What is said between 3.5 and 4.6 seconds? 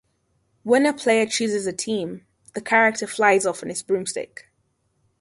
on its broomstick.